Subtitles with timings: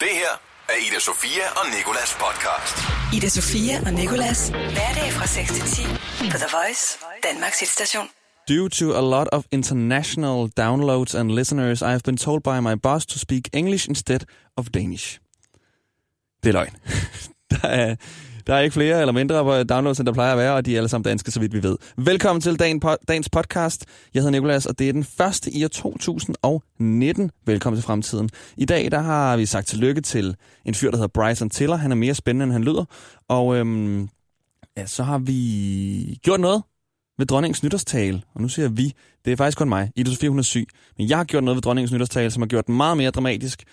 [0.00, 0.34] Det her
[0.68, 2.76] er Ida Sofia og Nikolas podcast.
[3.16, 4.48] Ida Sofia og Nikolas.
[4.48, 5.82] Hverdag fra 6 til 10
[6.32, 8.06] på The Voice, Danmarks hitstation.
[8.48, 12.74] Due to a lot of international downloads and listeners, I have been told by my
[12.82, 14.20] boss to speak English instead
[14.56, 15.18] of Danish.
[16.42, 16.76] Det er løgn.
[17.50, 17.96] der, er,
[18.48, 20.78] der er ikke flere eller mindre downloads, end der plejer at være, og de er
[20.78, 21.76] alle sammen danske, så vidt vi ved.
[21.96, 23.84] Velkommen til dagen, dagens podcast.
[24.14, 27.30] Jeg hedder Nikolas, og det er den første i år 2019.
[27.46, 28.30] Velkommen til fremtiden.
[28.56, 31.76] I dag der har vi sagt tillykke til en fyr, der hedder Bryson Tiller.
[31.76, 32.84] Han er mere spændende, end han lyder.
[33.28, 34.08] Og øhm,
[34.76, 36.62] ja, så har vi gjort noget
[37.18, 38.22] ved dronningens nytårstale.
[38.34, 38.92] Og nu siger vi,
[39.24, 39.90] det er faktisk kun mig.
[39.96, 40.68] Ida Sofie, hun er syg.
[40.98, 43.64] Men jeg har gjort noget ved dronningens nytårstale, som har gjort den meget mere dramatisk.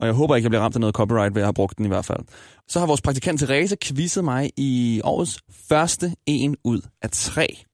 [0.00, 1.84] Og jeg håber ikke, jeg bliver ramt af noget copyright ved at have brugt den
[1.84, 2.20] i hvert fald.
[2.68, 7.64] Så har vores praktikant Therese quizzet mig i årets første en ud af tre.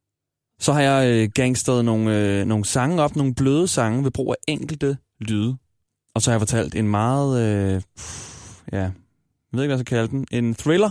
[0.60, 4.30] Så har jeg øh, gangstret nogle, øh, nogle sange op, nogle bløde sange ved brug
[4.30, 5.56] af enkelte lyde.
[6.14, 8.92] Og så har jeg fortalt en meget, øh, pff, ja, jeg
[9.52, 10.90] ved ikke, hvad jeg skal kalde den, en thriller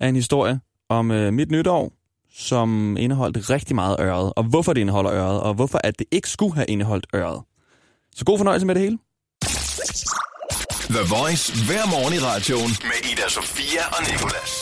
[0.00, 1.92] af en historie om øh, mit nytår,
[2.34, 6.30] som indeholdt rigtig meget øret, og hvorfor det indeholder øret, og hvorfor at det ikke
[6.30, 7.42] skulle have indeholdt øret.
[8.14, 8.98] Så god fornøjelse med det hele.
[10.90, 14.52] The Voice hver morgen i radioen med Ida Sofia og Nikolas.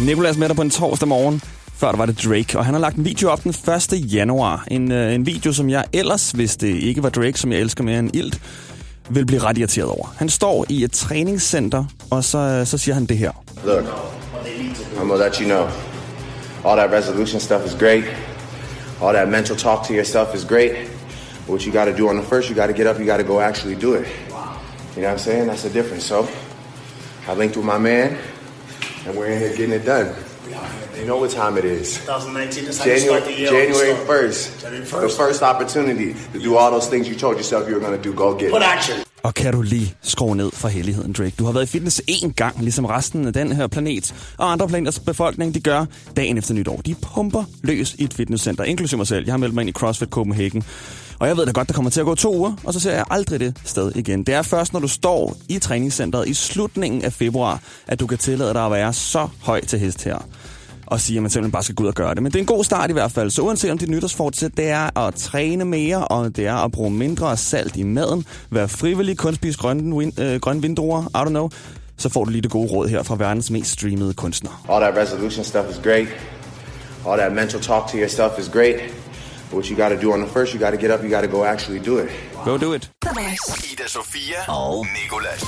[0.00, 1.42] Nikolas med dig på en torsdag morgen.
[1.76, 4.14] Før der var det Drake, og han har lagt en video op den 1.
[4.14, 4.64] januar.
[4.70, 7.84] En, øh, en video, som jeg ellers, hvis det ikke var Drake, som jeg elsker
[7.84, 8.40] mere end ilt,
[9.10, 10.14] vil blive ret irriteret over.
[10.18, 13.30] Han står i et træningscenter, og så, øh, så siger han det her.
[13.64, 13.84] Look,
[14.96, 15.68] I'm gonna let you know.
[16.64, 18.04] All that resolution stuff is great.
[19.02, 20.72] All that mental talk to yourself is great.
[21.46, 23.40] But what you gotta do on the first, you gotta get up, you gotta go
[23.40, 24.06] actually do it.
[24.96, 25.46] You know what I'm saying?
[25.48, 26.04] That's the difference.
[26.04, 26.28] So
[27.28, 28.18] I linked with my man,
[29.06, 30.08] and we're in here getting it done.
[31.00, 31.98] You know what time it is.
[31.98, 33.50] 2019 is how you January, start the year.
[33.50, 34.60] January So, 1st.
[34.62, 35.16] January The 1st.
[35.16, 38.12] first opportunity to do all those things you told yourself you were gonna do.
[38.12, 38.68] Go get Put it.
[38.76, 38.96] action.
[39.22, 41.32] Og kan du lige skrue ned for helligheden, Drake?
[41.38, 44.68] Du har været i fitness én gang, ligesom resten af den her planet, og andre
[44.68, 45.84] planeters befolkning, de gør
[46.16, 46.80] dagen efter nytår.
[46.86, 49.24] De pumper løs i et fitnesscenter, inklusive mig selv.
[49.24, 50.64] Jeg har meldt mig ind i CrossFit Copenhagen.
[51.22, 52.92] Og jeg ved da godt, der kommer til at gå to uger, og så ser
[52.92, 54.24] jeg aldrig det sted igen.
[54.24, 58.18] Det er først, når du står i træningscenteret i slutningen af februar, at du kan
[58.18, 60.18] tillade dig at være så høj til hest her
[60.86, 62.22] og sige, at man simpelthen bare skal gå ud og gøre det.
[62.22, 63.30] Men det er en god start i hvert fald.
[63.30, 66.90] Så uanset om dit nytårsfortsæt, det er at træne mere, og det er at bruge
[66.90, 71.28] mindre salt i maden, være frivillig, kun spise grønne, win, øh, grønne vinduer, I don't
[71.28, 71.50] know,
[71.96, 74.64] så får du lige det gode råd her fra verdens mest streamede kunstner.
[74.70, 76.08] All that resolution stuff is great.
[77.06, 79.01] All that mental talk to yourself is great.
[79.52, 81.10] But what you got to do on the first, you got to get up, you
[81.10, 82.08] got to go actually do it.
[82.44, 82.90] Go do it.
[83.72, 85.44] Ida Sofia og Nikolas.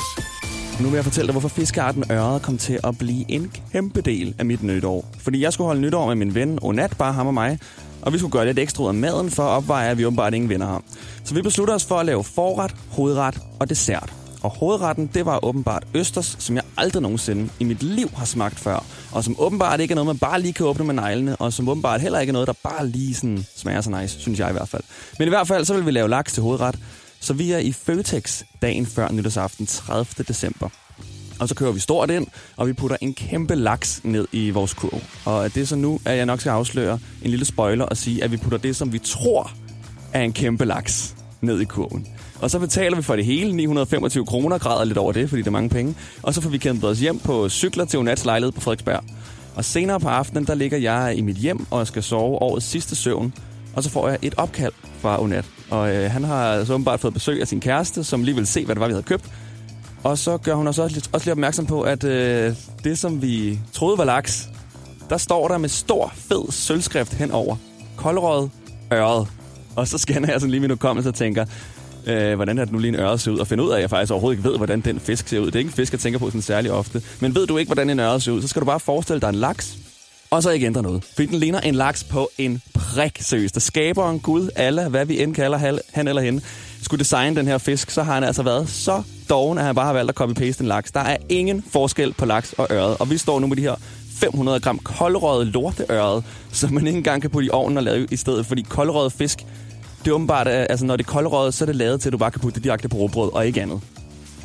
[0.80, 4.34] Nu vil jeg fortælle dig, hvorfor fiskearten øret kom til at blive en kæmpe del
[4.38, 5.08] af mit nytår.
[5.18, 7.58] Fordi jeg skulle holde nytår med min ven Onat, bare ham og mig,
[8.02, 10.34] og vi skulle gøre lidt ekstra ud af maden for at opveje, at vi åbenbart
[10.34, 10.82] ingen venner har.
[11.24, 14.12] Så vi besluttede os for at lave forret, hovedret og dessert.
[14.42, 18.58] Og hovedretten, det var åbenbart østers, som jeg aldrig nogensinde i mit liv har smagt
[18.58, 18.84] før.
[19.14, 21.68] Og som åbenbart ikke er noget, man bare lige kan åbne med neglene, og som
[21.68, 24.52] åbenbart heller ikke er noget, der bare lige sådan smager så nice, synes jeg i
[24.52, 24.82] hvert fald.
[25.18, 26.78] Men i hvert fald, så vil vi lave laks til hovedret.
[27.20, 30.24] Så vi er i Føtex dagen før nytårsaften 30.
[30.28, 30.68] december.
[31.38, 32.26] Og så kører vi stort ind,
[32.56, 35.00] og vi putter en kæmpe laks ned i vores kurv.
[35.24, 38.24] Og det er så nu, at jeg nok skal afsløre en lille spoiler og sige,
[38.24, 39.50] at vi putter det, som vi tror
[40.12, 42.06] er en kæmpe laks, ned i kurven.
[42.44, 45.46] Og så betaler vi for det hele, 925 kroner, græder lidt over det, fordi det
[45.46, 45.94] er mange penge.
[46.22, 49.04] Og så får vi kæmpet os hjem på cykler til Unats lejlighed på Frederiksberg.
[49.54, 52.66] Og senere på aftenen, der ligger jeg i mit hjem, og jeg skal sove årets
[52.66, 53.34] sidste søvn.
[53.74, 55.44] Og så får jeg et opkald fra Unat.
[55.70, 58.64] Og øh, han har så åbenbart fået besøg af sin kæreste, som lige vil se,
[58.64, 59.24] hvad det var, vi havde købt.
[60.02, 63.22] Og så gør hun os også lidt, også lige opmærksom på, at øh, det, som
[63.22, 64.48] vi troede var laks,
[65.10, 67.56] der står der med stor, fed sølvskrift henover.
[67.96, 68.48] Koldrød
[68.92, 69.28] øret.
[69.76, 71.44] Og så scanner jeg sådan lige min hukommelse og tænker,
[72.06, 73.38] øh, hvordan er det nu lige en øret ser ud?
[73.38, 75.46] Og finde ud af, at jeg faktisk overhovedet ikke ved, hvordan den fisk ser ud.
[75.46, 77.02] Det er ikke en fisk, jeg tænker på sådan særlig ofte.
[77.20, 79.28] Men ved du ikke, hvordan en øret ser ud, så skal du bare forestille dig
[79.28, 79.76] en laks.
[80.30, 81.04] Og så ikke ændre noget.
[81.14, 83.54] Fordi den ligner en laks på en prik, seriøst.
[83.54, 86.40] Der skaber en gud, alle, hvad vi end kalder han eller hende,
[86.82, 89.86] skulle designe den her fisk, så har han altså været så doven, at han bare
[89.86, 90.92] har valgt at copy-paste en laks.
[90.92, 92.96] Der er ingen forskel på laks og øret.
[92.98, 93.74] Og vi står nu med de her
[94.14, 98.16] 500 gram koldrøget lorteøret, som man ikke engang kan putte i ovnen og lave i
[98.16, 98.46] stedet.
[98.46, 99.38] Fordi koldrøget fisk,
[100.04, 102.12] det er åbenbart, at, altså når det er koldrøget, så er det lavet til, at
[102.12, 103.80] du bare kan putte det direkte på råbrød og ikke andet.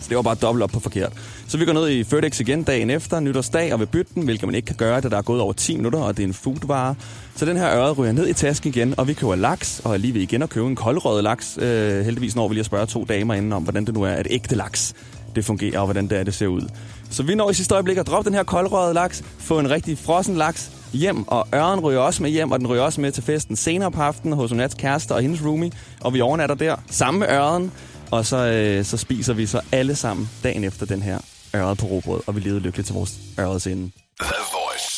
[0.02, 1.14] Så det var bare dobbelt op på forkert.
[1.48, 4.46] Så vi går ned i Føtex igen dagen efter, nytårsdag, og vil bytte den, hvilket
[4.46, 6.34] man ikke kan gøre, da der er gået over 10 minutter, og det er en
[6.34, 6.96] foodvare.
[7.36, 9.98] Så den her øret ryger ned i tasken igen, og vi køber laks, og er
[9.98, 11.58] lige ved igen at købe en koldrøget laks.
[11.62, 14.12] Øh, heldigvis når vi lige at spørge to damer inden om, hvordan det nu er,
[14.12, 14.94] at ægte laks
[15.36, 16.62] det fungerer, og hvordan det er, det ser ud.
[17.10, 19.98] Så vi når i sidste øjeblik at droppe den her koldrøde laks, få en rigtig
[19.98, 23.24] frossen laks hjem, og øren ryger også med hjem, og den ryger også med til
[23.24, 25.72] festen senere på aftenen hos Onats kæreste og hendes roomie,
[26.02, 27.72] og vi overnatter der sammen med øren,
[28.12, 31.20] og så, øh, så spiser vi så alle sammen dagen efter den her
[31.56, 33.92] øret på robrød, og vi levede lykkeligt til vores øret ende.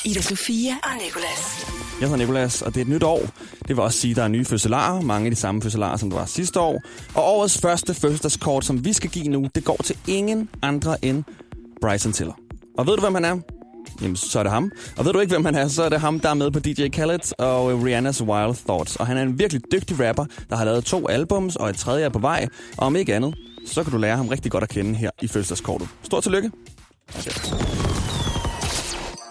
[0.06, 1.68] Ida Sofia og Nicolas.
[2.00, 3.22] Jeg hedder Nikolas, og det er et nyt år.
[3.68, 5.02] Det vil også sige, at der er nye fødselarer.
[5.02, 6.82] Mange af de samme fødselarer, som der var sidste år.
[7.16, 11.24] Og årets første fødselsdagskort, som vi skal give nu, det går til ingen andre end
[11.82, 12.34] Bryson Tiller.
[12.78, 13.38] Og ved du, hvem han er?
[14.01, 14.72] Jamen, så er det ham.
[14.98, 16.60] Og ved du ikke, hvem han er, så er det ham, der er med på
[16.60, 18.95] DJ Khaled og Rihanna's Wild Thoughts.
[18.95, 22.06] Og han er en virkelig dygtig rapper, der har lavet to albums, og et tredje
[22.06, 22.48] er på vej.
[22.78, 23.36] Og om ikke andet,
[23.68, 25.88] så kan du lære ham rigtig godt at kende her i fødselsdagskortet.
[26.04, 26.51] Stort tillykke.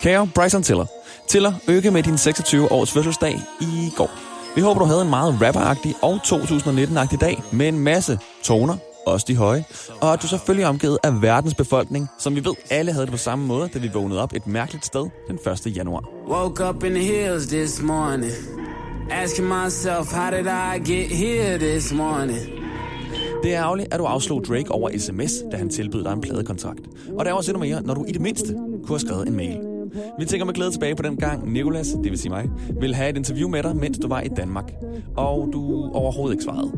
[0.03, 0.87] Kære Bryson Tiller.
[1.29, 4.11] Tiller, økke med din 26 års fødselsdag i går.
[4.55, 8.77] Vi håber, du havde en meget rapperagtig og 2019-agtig dag med en masse toner,
[9.07, 9.65] også de høje,
[10.01, 13.13] og at du selvfølgelig er omgivet af verdens befolkning, som vi ved alle havde det
[13.13, 15.77] på samme måde, da vi vågnede op et mærkeligt sted den 1.
[15.77, 16.09] januar.
[16.29, 18.33] Woke up in the hills this morning,
[19.11, 22.39] asking myself, how did I get here this morning?
[23.43, 26.81] Det er ærgerligt, at du afslog Drake over sms, da han tilbød dig en pladekontrakt.
[27.19, 29.37] Og der er også endnu mere, når du i det mindste kunne have skrevet en
[29.37, 29.59] mail.
[30.19, 32.49] Vi tænker med glæde tilbage på den gang, Nicolas, det vil sige mig,
[32.81, 34.73] ville have et interview med dig, mens du var i Danmark.
[35.17, 36.73] Og du overhovedet ikke svarede.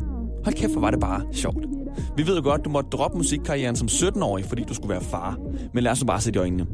[0.44, 1.81] Hold kæft, hvor var det bare sjovt.
[2.16, 5.36] Vi ved jo godt, du måtte droppe musikkarrieren som 17-årig, fordi du skulle være far.
[5.74, 6.66] Men lad os nu bare sætte i øjnene.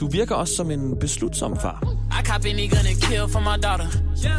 [0.00, 1.78] Du virker også som en beslutsom far.
[2.20, 3.86] I cop any gun and kill for my daughter.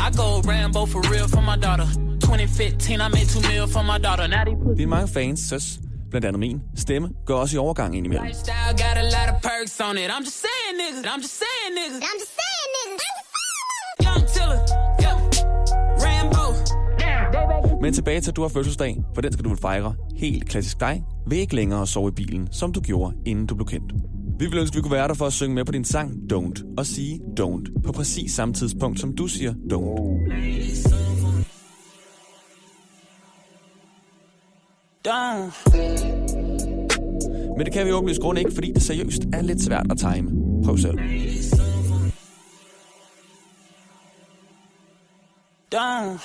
[0.07, 1.87] I go Rambo for real for my daughter.
[2.21, 4.27] 2015, I made two mil for my daughter.
[4.27, 5.65] Now they put Dine mange fans, søs,
[6.11, 8.25] blandt andet min, stemme, går også i overgang indimellem.
[8.25, 10.07] lifestyle, got a lot of perks on it.
[10.15, 11.05] I'm just saying, niggas.
[11.13, 12.01] I'm just saying, niggas.
[12.09, 13.07] I'm just saying, nigga.
[14.05, 14.59] Young Tiller,
[17.87, 20.79] Men tilbage til, at du har fødselsdag, for den skal du vel fejre helt klassisk
[20.79, 23.93] dig, ved ikke længere sove i bilen, som du gjorde, inden du blev kendt.
[24.39, 26.11] Vi ville ønske, at vi kunne være der for at synge med på din sang
[26.33, 29.87] Don't, og sige Don't, på præcis samme tidspunkt, som du siger Don't.
[37.57, 40.29] Men det kan vi åbenlyst grund ikke, fordi det seriøst er lidt svært at time.
[40.63, 40.99] Prøv selv.
[45.71, 46.19] Done.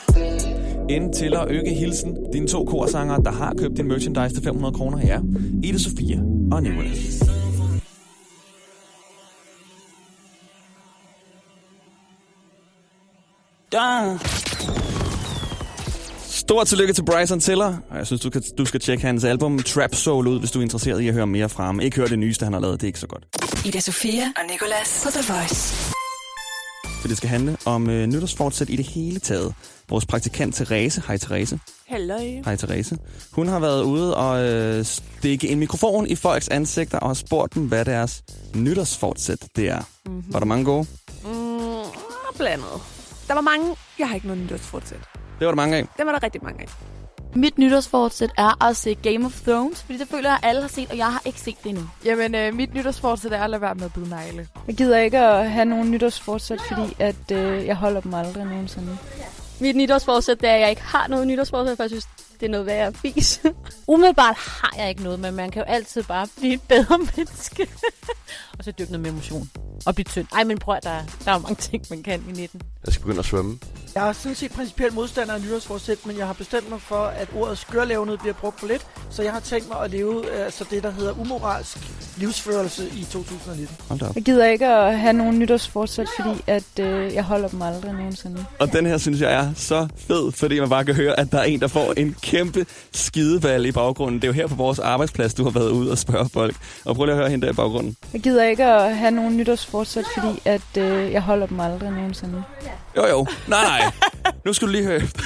[0.91, 4.75] Inden til og øge hilsen, dine to korsanger, der har købt din merchandise til 500
[4.75, 5.21] kroner, ja.
[5.63, 6.19] Ida Sofia
[6.53, 7.23] og Nicolas.
[13.73, 14.19] Done.
[16.23, 19.59] Stort tillykke til Bryson Tiller, og jeg synes, du, kan, du skal tjekke hans album
[19.59, 21.81] Trap Soul ud, hvis du er interesseret i at høre mere fra ham.
[21.81, 23.25] Ikke høre det nyeste, han har lavet, det er ikke så godt.
[23.67, 25.93] Ida Sofia og Nicolas på The Voice.
[27.03, 29.55] For det skal handle om øh, nytårsfortsæt i det hele taget.
[29.89, 31.61] Vores praktikant Therese, hej Therese.
[31.87, 32.43] Halløj.
[32.45, 32.99] Hej Therese.
[33.33, 37.55] Hun har været ude og øh, stikke en mikrofon i folks ansigter og har spurgt
[37.55, 38.23] dem, hvad deres
[38.55, 39.81] nytårsfortsæt det er.
[40.07, 40.25] Mm-hmm.
[40.33, 40.87] Var der mange gode?
[41.25, 41.29] Mm,
[42.37, 42.81] blandet.
[43.29, 43.77] Der var mange.
[43.99, 45.01] Jeg har ikke noget nytårsfortsæt.
[45.39, 45.87] Det var der mange af.
[45.97, 46.69] Det var der rigtig mange af.
[47.35, 50.69] Mit nytårsfortsæt er at se Game of Thrones, fordi det føler jeg, at alle har
[50.69, 51.85] set, og jeg har ikke set det endnu.
[52.05, 54.49] Jamen, øh, mit nytårsfortsæt er at lade være med at bide negle.
[54.67, 58.99] Jeg gider ikke at have nogen nytårsfortsæt, fordi at, øh, jeg holder dem aldrig nogensinde.
[59.61, 62.09] Mit nytårsforsæt det er, at jeg ikke har noget nytårsforsæt, for jeg synes,
[62.43, 63.41] det er noget værd at fis.
[63.89, 67.67] Umiddelbart har jeg ikke noget, men man kan jo altid bare blive et bedre menneske.
[68.59, 69.51] og så dykke noget med motion.
[69.87, 70.27] Og blive tynd.
[70.33, 72.61] Ej, men prøv at der, der er mange ting, man kan i 19.
[72.87, 73.59] Jeg skal begynde at svømme.
[73.95, 77.29] Jeg er sådan set principielt modstander af nytårsforsæt, men jeg har bestemt mig for, at
[77.37, 80.65] ordet skørlevnet bliver brugt for lidt, så jeg har tænkt mig at leve øh, altså
[80.71, 81.79] det, der hedder umoralsk
[82.17, 83.77] livsførelse i 2019.
[83.89, 84.15] Hold da op.
[84.15, 88.45] Jeg gider ikke at have nogen nytårsfortsæt, fordi at, øh, jeg holder dem aldrig nogensinde.
[88.59, 91.39] Og den her synes jeg er så fed, fordi man bare kan høre, at der
[91.39, 94.21] er en, der får en kæmpe skideball i baggrunden.
[94.23, 96.57] Det er jo her på vores arbejdsplads, du har været ude og spørge folk.
[96.85, 97.97] Og prøv lige at høre hende der i baggrunden.
[98.13, 102.43] Jeg gider ikke at have nogen nytårsfortsæt, fordi at, øh, jeg holder dem aldrig nogensinde.
[102.97, 103.93] Jo jo, nej nej.
[104.45, 105.23] Nu skal du lige høre efter.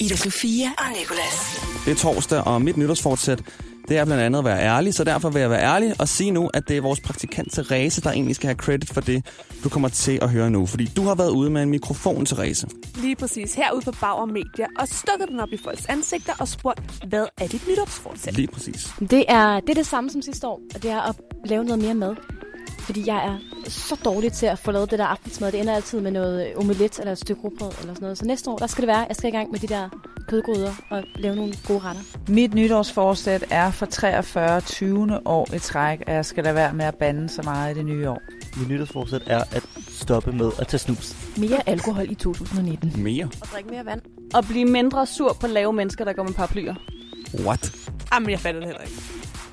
[0.00, 1.60] Ida Sofia og Nicolas.
[1.84, 3.38] Det er torsdag, og mit nytårsfortsæt,
[3.88, 4.94] det er blandt andet at være ærlig.
[4.94, 8.00] Så derfor vil jeg være ærlig og sige nu, at det er vores praktikant Therese,
[8.00, 9.26] der egentlig skal have credit for det,
[9.64, 10.66] du kommer til at høre nu.
[10.66, 12.68] Fordi du har været ude med en mikrofon, Therese.
[12.94, 16.80] Lige præcis herude på Bauer Media og stukket den op i folks ansigter og spurgt,
[17.08, 18.34] hvad er dit nytårsfortsæt?
[18.36, 18.94] Lige præcis.
[19.00, 21.14] Det er, det er det samme som sidste år, og det er at
[21.44, 22.14] lave noget mere mad.
[22.86, 23.38] Fordi jeg er
[23.68, 25.52] så dårlig til at få lavet det der aftensmad.
[25.52, 28.18] Det ender altid med noget omelet eller et stykke rugbrød eller sådan noget.
[28.18, 29.88] Så næste år, der skal det være, jeg skal i gang med de der
[30.26, 32.02] kødgryder og lave nogle gode retter.
[32.28, 34.60] Mit nytårsforsæt er for 43.
[34.60, 35.26] 20.
[35.26, 37.86] år i træk, at jeg skal lade være med at bande så meget i det
[37.86, 38.20] nye år.
[38.58, 41.16] Mit nytårsforsæt er at stoppe med at tage snus.
[41.36, 43.02] Mere alkohol i 2019.
[43.02, 43.24] Mere?
[43.24, 44.00] Og drikke mere vand.
[44.34, 46.74] Og blive mindre sur på lave mennesker, der går med paraplyer.
[47.44, 47.72] What?
[48.12, 48.94] Jamen, jeg fatter det heller ikke.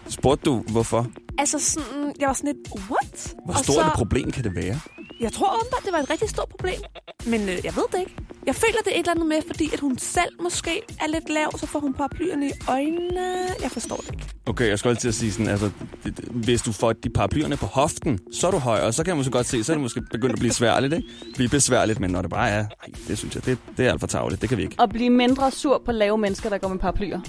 [0.10, 1.08] Spurgte du, hvorfor?
[1.38, 3.34] Altså sådan, jeg var sådan lidt, what?
[3.46, 4.80] Hvor stort så- et problem kan det være?
[5.20, 6.80] Jeg tror åbenbart, det var et rigtig stort problem.
[7.26, 8.16] Men øh, jeg ved det ikke.
[8.46, 11.58] Jeg føler, det et eller andet med, fordi at hun selv måske er lidt lav,
[11.58, 13.22] så får hun paraplyerne i øjnene.
[13.62, 14.28] Jeg forstår det ikke.
[14.46, 15.70] Okay, jeg skal også til at sige sådan, altså,
[16.30, 19.32] hvis du får de paraplyerne på hoften, så er du højere, så kan man måske
[19.32, 21.08] godt se, så er det måske begyndt at blive sværligt, ikke?
[21.36, 22.68] Blive besværligt, men når det bare er, ej,
[23.08, 24.76] det synes jeg, det, det er alt for tavligt, det kan vi ikke.
[24.80, 27.20] Og blive mindre sur på lave mennesker, der går med paraplyer.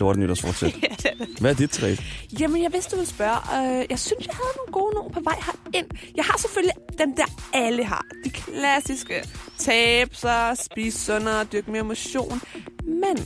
[0.00, 0.74] Lort nytårsfortsæt.
[0.82, 1.38] Ja, det er det.
[1.40, 2.00] Hvad er dit træk?
[2.40, 3.38] Jamen, jeg vidste, du ville spørge.
[3.80, 5.86] Øh, jeg synes, jeg havde nogle gode nogen på vej herind.
[6.16, 8.04] Jeg har selvfølgelig dem der, alle har.
[8.24, 9.24] De klassiske.
[9.58, 12.40] Tabe sig, spise sundere, dyrke mere motion.
[12.84, 13.16] Men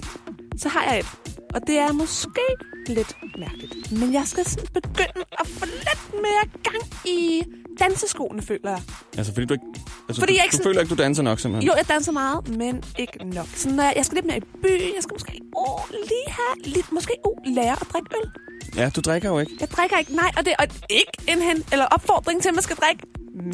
[0.56, 1.06] så har jeg et.
[1.54, 2.40] Og det er måske
[2.86, 3.92] lidt mærkeligt.
[4.00, 7.42] Men jeg skal sådan begynde at få lidt mere gang i
[7.78, 8.82] danseskoene, føler jeg.
[9.18, 9.64] Altså, fordi du ikke...
[10.08, 11.68] Altså, Fordi du, jeg ikke du føler ikke, du danser nok, simpelthen?
[11.68, 13.46] Jo, jeg danser meget, men ikke nok.
[13.54, 16.74] Så når jeg, jeg skal lidt mere i byen, jeg skal måske oh, lige have
[16.74, 18.30] lidt, måske oh, lære at drikke øl.
[18.76, 19.52] Ja, du drikker jo ikke.
[19.60, 22.62] Jeg drikker ikke, nej, og det er ikke en hen eller opfordring til, at man
[22.62, 23.02] skal drikke,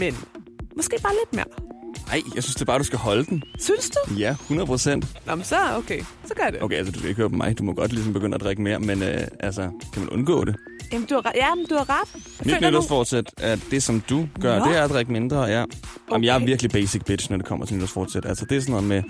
[0.01, 0.17] men
[0.77, 1.69] måske bare lidt mere.
[2.07, 3.43] Nej, jeg synes det er bare, du skal holde den.
[3.59, 4.15] Synes du?
[4.15, 5.07] Ja, 100 procent.
[5.27, 6.63] Nå, men så okay, så gør det.
[6.63, 7.59] Okay, altså, du skal ikke høre på mig.
[7.59, 9.63] Du må godt ligesom begynde at drikke mere, men øh, altså,
[9.93, 10.57] kan man undgå det?
[10.93, 12.23] Jamen, du har, ja, men du har ret.
[12.47, 14.65] Mit nytårsfortsæt er det, som du gør, Nå.
[14.65, 15.65] det er at drikke mindre, ja.
[16.13, 18.27] Jamen, jeg er virkelig basic bitch, når det kommer til nytårsfortsæt.
[18.27, 19.03] Altså, det er sådan noget med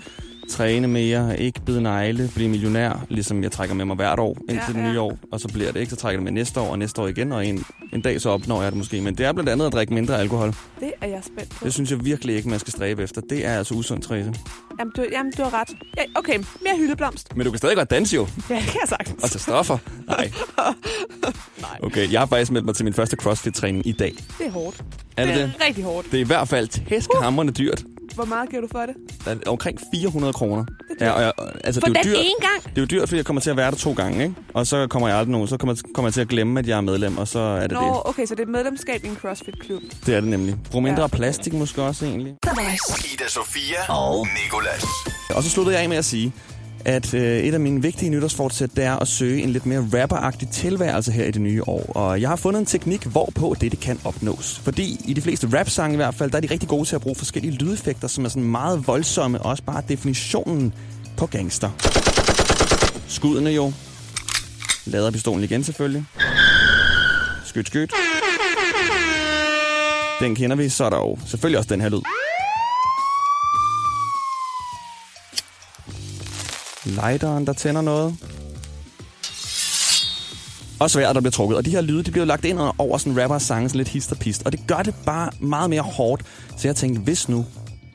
[0.49, 4.55] træne mere, ikke bide negle, blive millionær, ligesom jeg trækker med mig hvert år indtil
[4.55, 4.91] Ja, det ja.
[4.91, 7.01] nye år, og så bliver det ikke, så trækker det med næste år og næste
[7.01, 9.01] år igen, og en, en dag så opnår jeg det måske.
[9.01, 10.53] Men det er blandt andet at drikke mindre alkohol.
[10.79, 11.65] Det er jeg spændt på.
[11.65, 13.21] Det synes jeg virkelig ikke, man skal stræbe efter.
[13.21, 14.33] Det er altså usundt, Therese.
[14.79, 15.69] Jamen, du, jamen, du har ret.
[15.97, 17.35] Ja, okay, mere hyldeblomst.
[17.35, 19.23] Men du kan stadig godt danse jo, Ja, det kan jeg sagtens.
[19.23, 19.77] og tage stoffer.
[20.07, 20.31] Nej.
[21.83, 24.13] Okay, jeg har faktisk meldt mig til min første CrossFit-træning i dag.
[24.37, 24.83] Det er hårdt.
[25.17, 25.53] Er det det det?
[25.59, 26.11] er rigtig hårdt.
[26.11, 27.83] Det er i hvert fald tæskehamrende dyrt.
[28.15, 28.95] Hvor meget giver du for det?
[29.25, 30.65] Der er omkring 400 kroner.
[30.65, 32.19] Det er Ja, og jeg, altså, For det er jo dyrt.
[32.25, 32.63] ene gang?
[32.63, 34.35] Det er jo dyrt, fordi jeg kommer til at være der to gange, ikke?
[34.53, 35.47] Og så kommer jeg aldrig nogen.
[35.47, 37.71] Så kommer, kommer jeg til at glemme, at jeg er medlem, og så er det
[37.71, 38.01] Nå, det.
[38.05, 39.81] okay, så det er medlemskab i en CrossFit-klub.
[40.05, 40.55] Det er det nemlig.
[40.71, 41.07] Brug mindre Ja.
[41.07, 42.33] plastik måske også egentlig.
[43.13, 44.83] Ida Sofia og Nikolas.
[45.35, 46.33] Og så sluttede jeg af med at sige,
[46.85, 50.49] at øh, et af mine vigtige nytårsfortsæt, det er at søge en lidt mere rapperagtig
[50.49, 51.91] tilværelse her i det nye år.
[51.95, 54.59] Og jeg har fundet en teknik, hvorpå dette kan opnås.
[54.63, 57.01] Fordi i de fleste rap-sange i hvert fald, der er de rigtig gode til at
[57.01, 60.73] bruge forskellige lydeffekter, som er sådan meget voldsomme, og også bare definitionen
[61.17, 61.69] på gangster.
[63.07, 63.73] Skuddene jo.
[64.85, 66.05] Lader pistolen igen selvfølgelig.
[67.45, 67.93] Skyt, skyt.
[70.19, 72.01] Den kender vi, så er der jo selvfølgelig også den her lyd.
[76.89, 78.15] Lighteren, der tænder noget.
[80.79, 81.57] Og svært, der bliver trukket.
[81.57, 84.11] Og de her lyde, de bliver lagt ind over sådan rapper sange, sådan lidt hist
[84.11, 84.43] og pist.
[84.45, 86.23] Og det gør det bare meget mere hårdt.
[86.57, 87.45] Så jeg tænkte, hvis nu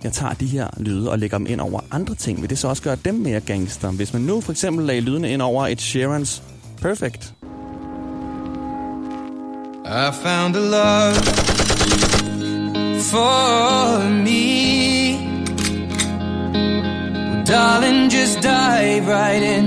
[0.05, 2.69] jeg tager de her lyde og lægger dem ind over andre ting, vil det så
[2.69, 3.91] også gøre dem mere gangster?
[3.91, 6.43] Hvis man nu for eksempel lagde lydene ind over et Sheerans
[6.83, 7.35] Perfect.
[9.87, 11.15] I found a love
[13.11, 14.94] for me.
[17.55, 19.65] Darling, just dive right in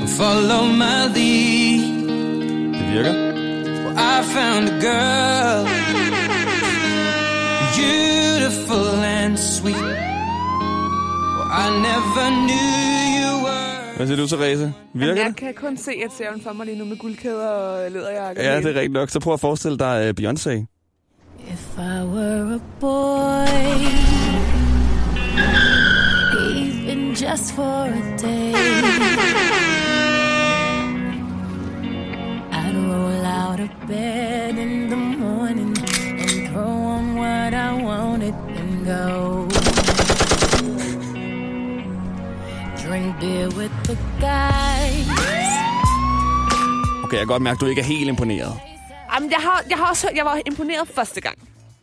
[0.00, 1.80] and follow my lead.
[2.76, 3.14] Det virker.
[3.84, 5.64] Well, I found a girl,
[7.76, 8.86] beautiful
[9.18, 9.74] and sweet.
[11.36, 12.72] Well, I never knew
[13.18, 13.96] you were.
[13.96, 14.72] Hvad siger du, Therese?
[14.94, 15.42] Virker Jamen, det?
[15.42, 18.42] jeg kan kun se, at serien for mig lige nu med guldkæder og læderjakke.
[18.42, 19.10] Ja, det er rigtigt nok.
[19.10, 20.50] Så prøv at forestille dig uh, Beyoncé.
[21.52, 23.46] If I were a boy,
[27.16, 28.52] just for a day,
[32.52, 35.74] I'd roll out of bed in the morning
[36.20, 39.48] and throw on what I wanted and go.
[42.82, 45.08] Drink beer with the guys.
[47.04, 48.52] Okay, jeg kan godt mærke, at du ikke er helt imponeret.
[49.14, 51.38] Jamen, jeg har, jeg har også hørt, jeg var imponeret første gang.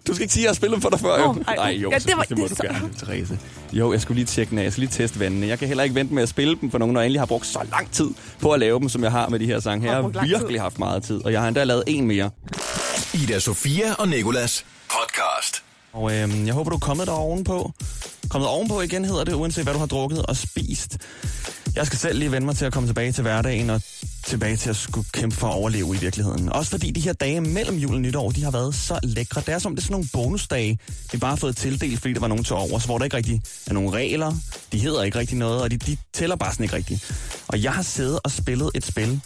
[0.08, 1.30] Du skal ikke sige, at jeg har spillet dem for dig før, jo.
[1.30, 3.40] Åh, ej, Nej, jo, ja, det var- det, må det du er så- gerne, Therese.
[3.74, 4.64] Jo, jeg skulle lige tjekke den af.
[4.64, 5.48] Jeg skal lige teste vandene.
[5.48, 7.26] Jeg kan heller ikke vente med at spille dem for nogen, når jeg endelig har
[7.26, 8.10] brugt så lang tid
[8.42, 9.94] på at lave dem, som jeg har med de her sange her.
[9.96, 10.58] Jeg Har virkelig tid.
[10.60, 12.30] haft meget tid, og jeg har endda lavet en mere.
[13.14, 15.64] Ida Sofia og Nikolas podcast.
[15.94, 17.72] Og øhm, jeg håber, du er kommet der ovenpå.
[18.30, 20.98] Kommet ovenpå igen hedder det, uanset hvad du har drukket og spist.
[21.76, 23.82] Jeg skal selv lige vende mig til at komme tilbage til hverdagen og
[24.26, 26.52] tilbage til at skulle kæmpe for at overleve i virkeligheden.
[26.52, 29.42] Også fordi de her dage mellem jul og nytår, de har været så lækre.
[29.42, 30.80] Det er som, det er sådan nogle bonusdage,
[31.12, 33.42] vi bare har fået tildelt, fordi der var nogen til overs, hvor der ikke rigtig
[33.68, 34.36] er nogen regler.
[34.72, 37.12] De hedder ikke rigtig noget, og de, de tæller bare sådan ikke rigtigt.
[37.48, 39.22] Og jeg har siddet og spillet et spil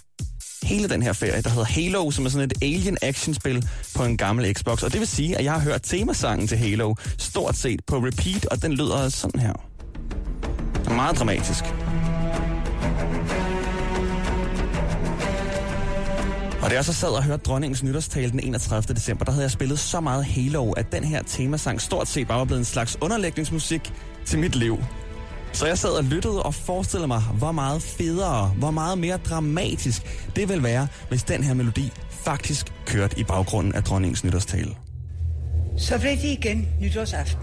[0.63, 4.17] hele den her ferie, der hedder Halo, som er sådan et alien action-spil på en
[4.17, 4.83] gammel Xbox.
[4.83, 8.45] Og det vil sige, at jeg har hørt temasangen til Halo stort set på repeat,
[8.45, 9.53] og den lyder sådan her.
[10.95, 11.63] Meget dramatisk.
[16.67, 18.95] Og da jeg så sad og hørte dronningens nytårstale den 31.
[18.95, 22.37] december, der havde jeg spillet så meget Halo, at den her temasang stort set bare
[22.37, 23.93] var blevet en slags underlægningsmusik
[24.25, 24.77] til mit liv.
[25.53, 30.29] Så jeg sad og lyttede og forestillede mig, hvor meget federe, hvor meget mere dramatisk
[30.35, 34.75] det vil være, hvis den her melodi faktisk kørte i baggrunden af dronningens nytårstale.
[35.77, 37.41] Så blev det igen nytårsaften.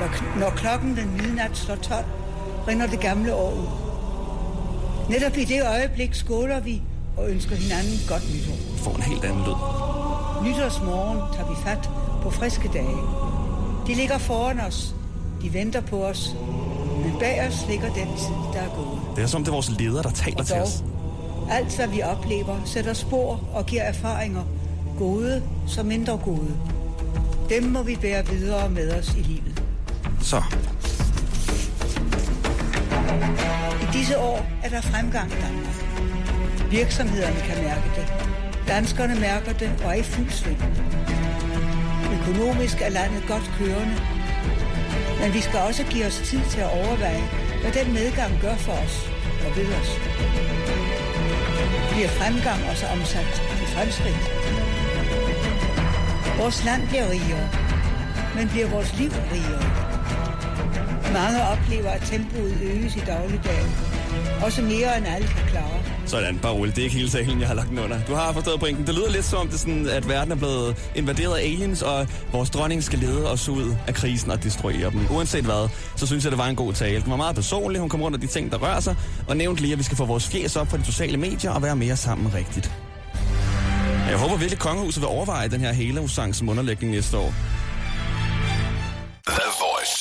[0.00, 2.04] Når, når klokken den midnat slår 12,
[2.68, 3.66] rinder det gamle år ud.
[5.10, 6.82] Netop i det øjeblik skåler vi
[7.16, 8.56] og ønsker hinanden godt nytår.
[8.76, 9.54] Får en helt anden lyd.
[10.48, 11.90] Nytårsmorgen tager vi fat
[12.22, 12.96] på friske dage.
[13.86, 14.94] De ligger foran os.
[15.42, 16.34] De venter på os.
[17.04, 19.16] Men bag os ligger den tid, der er gået.
[19.16, 20.84] Det er som det er vores leder, der taler Og til dog, os.
[21.50, 24.42] alt hvad vi oplever, sætter spor og giver erfaringer.
[24.98, 26.50] Gode som mindre gode.
[27.48, 29.62] Dem må vi bære videre med os i livet.
[30.20, 30.42] Så,
[33.82, 35.83] I disse år er der fremgang i Danmark.
[36.80, 38.06] Virksomhederne kan mærke det.
[38.68, 40.62] Danskerne mærker det og er i fuld sving.
[42.16, 43.96] Økonomisk er landet godt kørende.
[45.20, 47.24] Men vi skal også give os tid til at overveje,
[47.62, 48.96] hvad den medgang gør for os
[49.46, 49.90] og ved os.
[51.92, 54.24] Bliver fremgang også omsat til fremskridt?
[56.40, 57.48] Vores land bliver rigere,
[58.36, 59.64] men bliver vores liv rigere?
[61.18, 63.70] Mange oplever, at tempoet øges i dagligdagen.
[64.44, 66.76] Også mere end alle kan klare sådan, bare roligt.
[66.76, 67.98] Det er ikke hele talen, jeg har lagt den under.
[68.08, 68.86] Du har forstået pointen.
[68.86, 72.06] Det lyder lidt som om, det sådan, at verden er blevet invaderet af aliens, og
[72.32, 75.06] vores dronning skal lede os ud af krisen og destruere dem.
[75.10, 77.00] Uanset hvad, så synes jeg, det var en god tale.
[77.02, 78.96] Den var meget personlig, hun kom rundt af de ting, der rører sig,
[79.28, 81.62] og nævnte lige, at vi skal få vores fjes op på de sociale medier og
[81.62, 82.72] være mere sammen rigtigt.
[84.08, 87.34] Jeg håber virkelig, at kongehuset vil overveje den her hele sang som underlægning næste år.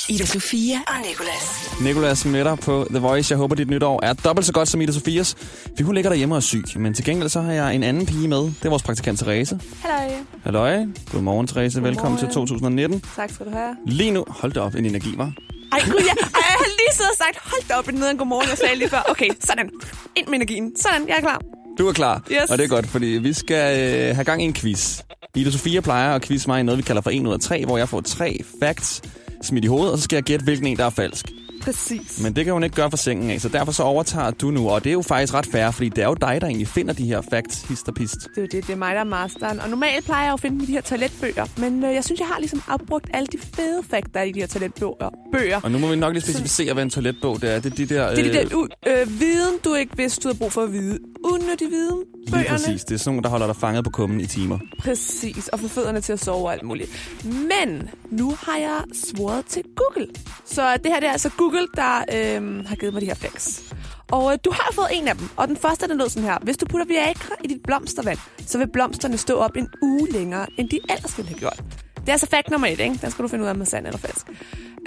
[0.09, 1.71] Ida Sofia og Nicolas.
[1.81, 3.31] Nicolas med dig på The Voice.
[3.31, 5.35] Jeg håber, dit nytår er dobbelt så godt som Ida Sofias.
[5.77, 6.63] For hun ligger derhjemme og er syg.
[6.75, 8.37] Men til gengæld så har jeg en anden pige med.
[8.37, 9.59] Det er vores praktikant Therese.
[9.83, 10.17] Halløj.
[10.43, 10.85] Halløj.
[11.11, 11.83] Godmorgen, Therese.
[11.83, 12.47] Velkommen til Godmorgen.
[12.47, 13.03] 2019.
[13.15, 13.75] Tak skal du have.
[13.87, 15.31] Lige nu, hold da op, en energi, var.
[15.71, 18.17] Ej, gud, jeg, ej, jeg har lige siddet og sagt, hold da op, en nederen
[18.17, 18.49] godmorgen.
[18.49, 19.69] Jeg sagde lige før, okay, sådan.
[20.15, 20.71] Ind med energien.
[20.77, 21.41] Sådan, jeg er klar.
[21.79, 22.49] Du er klar, Yes.
[22.51, 23.79] og det er godt, fordi vi skal
[24.09, 25.01] øh, have gang i en quiz.
[25.35, 27.65] Ida Sofia plejer at quizze mig i noget, vi kalder for 1 ud af 3,
[27.65, 29.01] hvor jeg får tre facts
[29.43, 31.25] smidt i hovedet, og så skal jeg gætte, hvilken en, der er falsk.
[31.61, 32.19] Præcis.
[32.23, 34.69] Men det kan hun ikke gøre for sengen af, så derfor så overtager du nu,
[34.69, 36.93] og det er jo faktisk ret fair, fordi det er jo dig, der egentlig finder
[36.93, 38.13] de her facts, hist og pist.
[38.13, 39.59] Det er jo det, det er mig, der er masteren.
[39.59, 41.45] Og normalt plejer jeg jo at finde dem i de her toiletbøger.
[41.57, 44.47] Men øh, jeg synes, jeg har ligesom opbrugt alle de fede fakta i de her
[44.47, 45.09] toiletbøger.
[45.33, 45.59] Bøger.
[45.63, 47.59] Og nu må vi nok lige specificere, hvad en toiletbog det er.
[47.59, 48.15] Det er de der...
[48.15, 50.73] Det er de der u- øh, viden, du ikke vidste, du havde brug for at
[50.73, 50.99] vide.
[51.23, 52.03] Unødig viden.
[52.25, 52.49] Lige Bøgerne.
[52.49, 52.83] præcis.
[52.83, 54.59] Det er sådan nogle, der holder dig fanget på kummen i timer.
[54.79, 56.89] Præcis, og få fødderne til at sove og alt muligt.
[57.23, 60.07] Men nu har jeg svoret til Google.
[60.45, 63.73] Så det her det er altså Google, der øh, har givet mig de her facts.
[64.11, 66.37] Og øh, du har fået en af dem, og den første den lød sådan her.
[66.41, 70.45] Hvis du putter Viagra i dit blomstervand, så vil blomsterne stå op en uge længere,
[70.57, 71.63] end de ellers ville have gjort.
[71.95, 72.99] Det er altså fact nummer et, ikke?
[73.01, 74.27] Den skal du finde ud af, om er sand eller falsk.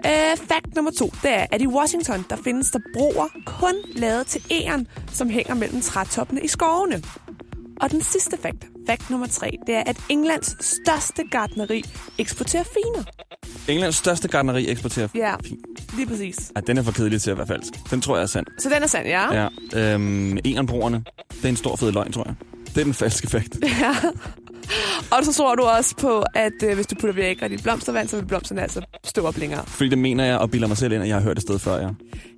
[0.06, 4.26] Øh, fact nummer to, det er, at i Washington, der findes der broer kun lavet
[4.26, 7.02] til æren, som hænger mellem trætoppene i skovene.
[7.80, 11.84] Og den sidste fact, fact nummer tre, det er, at Englands største gartneri
[12.18, 13.04] eksporterer finer.
[13.68, 15.08] Englands største gardneri eksporterer...
[15.14, 15.34] Ja,
[15.96, 16.52] lige præcis.
[16.56, 17.72] Ej, den er for kedelig til at være falsk.
[17.90, 18.46] Den tror jeg er sand.
[18.58, 19.48] Så den er sand, ja?
[19.74, 19.94] Ja.
[19.94, 21.04] Øhm, Enernbroerne.
[21.32, 22.34] Det er en stor fed løgn, tror jeg.
[22.76, 23.56] Det er den falske fakt.
[23.82, 23.94] ja.
[25.10, 28.08] Og så tror du også på, at øh, hvis du putter Viagra i dit blomstervand,
[28.08, 29.64] så vil blomsterne altså stå op længere.
[29.66, 31.58] Fordi det mener jeg og bilder mig selv ind, at jeg har hørt det sted
[31.58, 31.88] før, ja.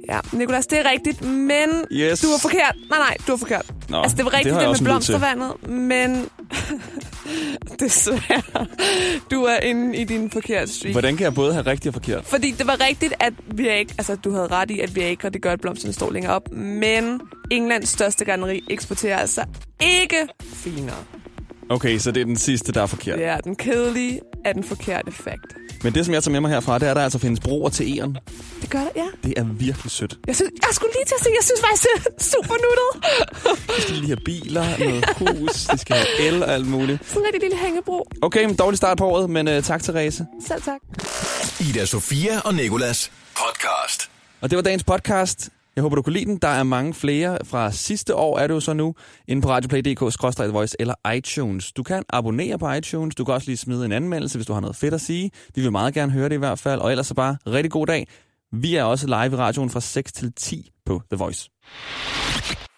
[0.08, 2.20] Ja, Nicolas, det er rigtigt, men Yes.
[2.20, 2.74] du er forkert.
[2.90, 3.66] Nej, nej, du er forkert.
[3.88, 6.26] Nå, altså, det var rigtigt det, det med blomstervandet, men
[7.80, 8.66] desværre,
[9.30, 10.94] du er inde i din forkerte streak.
[10.94, 12.24] Hvordan kan jeg både have rigtigt og forkert?
[12.24, 15.52] Fordi det var rigtigt, at Viagra, altså du havde ret i, at Viagra, det gør,
[15.52, 16.52] at blomsterne står længere op.
[16.52, 19.44] Men Englands største garneri eksporterer altså
[19.80, 20.96] ikke finere.
[21.68, 23.18] Okay, så det er den sidste, der er forkert.
[23.18, 25.54] Det er den kedelige af den forkerte fact.
[25.82, 27.68] Men det, som jeg tager med mig herfra, det er, at der altså findes broer
[27.70, 28.18] til æren.
[28.62, 29.06] Det gør det, ja.
[29.24, 30.18] Det er virkelig sødt.
[30.26, 33.68] Jeg, synes, jeg skulle lige til at sige, jeg synes faktisk, det er super nuttet.
[33.76, 37.08] De skal lige have biler, noget hus, de skal have el og alt muligt.
[37.08, 38.08] Sådan en rigtig lille hængebro.
[38.22, 40.26] Okay, men dårlig start på året, men uh, tak, Therese.
[40.48, 40.80] Selv tak.
[41.60, 44.10] Ida Sofia og Nikolas podcast.
[44.40, 45.48] Og det var dagens podcast.
[45.78, 46.38] Jeg håber, du kunne lide den.
[46.38, 48.94] Der er mange flere fra sidste år, er det jo så nu,
[49.28, 50.00] inde på radioplay.dk,
[50.52, 51.72] voice eller iTunes.
[51.72, 53.14] Du kan abonnere på iTunes.
[53.14, 55.30] Du kan også lige smide en anmeldelse, hvis du har noget fedt at sige.
[55.54, 56.80] Vi vil meget gerne høre det i hvert fald.
[56.80, 58.06] Og ellers så bare rigtig god dag.
[58.52, 61.50] Vi er også live i radioen fra 6 til 10 på The Voice.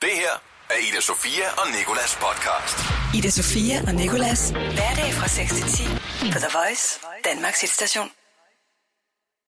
[0.01, 0.35] Det her
[0.71, 2.79] er Ida Sofia og Nikolas podcast.
[3.19, 4.51] Ida Sofia og Nicolas.
[4.51, 5.83] Hverdag fra 6 til 10
[6.33, 8.20] på The Voice, Danmarks hitstation.